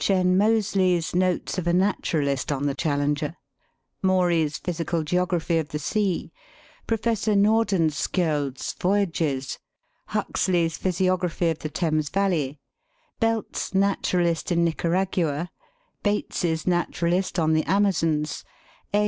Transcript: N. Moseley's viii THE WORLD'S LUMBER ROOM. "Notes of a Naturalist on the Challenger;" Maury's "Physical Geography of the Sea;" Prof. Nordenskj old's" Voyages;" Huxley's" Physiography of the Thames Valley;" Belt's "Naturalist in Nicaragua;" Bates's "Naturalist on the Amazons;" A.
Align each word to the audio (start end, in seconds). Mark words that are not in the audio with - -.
N. 0.09 0.35
Moseley's 0.35 1.11
viii 1.11 1.19
THE 1.19 1.21
WORLD'S 1.21 1.21
LUMBER 1.21 1.21
ROOM. 1.21 1.29
"Notes 1.37 1.57
of 1.59 1.67
a 1.67 1.73
Naturalist 1.73 2.51
on 2.51 2.65
the 2.65 2.73
Challenger;" 2.73 3.37
Maury's 4.01 4.57
"Physical 4.57 5.03
Geography 5.03 5.59
of 5.59 5.69
the 5.69 5.77
Sea;" 5.77 6.31
Prof. 6.87 7.01
Nordenskj 7.03 8.33
old's" 8.41 8.73
Voyages;" 8.81 9.59
Huxley's" 10.15 10.77
Physiography 10.79 11.51
of 11.51 11.59
the 11.59 11.69
Thames 11.69 12.09
Valley;" 12.09 12.59
Belt's 13.19 13.75
"Naturalist 13.75 14.51
in 14.51 14.63
Nicaragua;" 14.65 15.51
Bates's 16.01 16.65
"Naturalist 16.65 17.37
on 17.37 17.53
the 17.53 17.63
Amazons;" 17.65 18.43
A. 18.95 18.99